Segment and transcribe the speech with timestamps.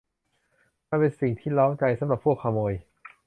[0.89, 2.73] มันเป็นสิ่งที่เร้าใจสำหรับพวกขโมย